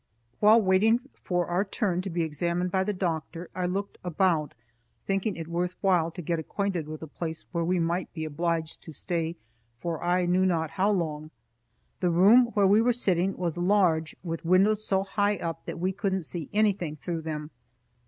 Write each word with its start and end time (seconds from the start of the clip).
While 0.39 0.63
waiting 0.63 1.01
for 1.13 1.45
our 1.45 1.63
turn 1.63 2.01
to 2.01 2.09
be 2.09 2.23
examined 2.23 2.71
by 2.71 2.83
the 2.83 2.91
doctor 2.91 3.51
I 3.53 3.67
looked 3.67 3.99
about, 4.03 4.55
thinking 5.05 5.35
it 5.35 5.47
worth 5.47 5.75
while 5.79 6.09
to 6.09 6.23
get 6.23 6.39
acquainted 6.39 6.87
with 6.87 7.03
a 7.03 7.07
place 7.07 7.45
where 7.51 7.63
we 7.63 7.77
might 7.79 8.11
be 8.11 8.25
obliged 8.25 8.81
to 8.81 8.93
stay 8.93 9.35
for 9.79 10.03
I 10.03 10.25
knew 10.25 10.43
not 10.43 10.71
how 10.71 10.89
long. 10.89 11.29
The 11.99 12.09
room 12.09 12.47
where 12.55 12.65
we 12.65 12.81
were 12.81 12.93
sitting 12.93 13.37
was 13.37 13.57
large, 13.59 14.15
with 14.23 14.43
windows 14.43 14.83
so 14.83 15.03
high 15.03 15.35
up 15.35 15.65
that 15.67 15.77
we 15.77 15.91
couldn't 15.91 16.23
see 16.23 16.49
anything 16.51 16.95
through 16.95 17.21
them. 17.21 17.51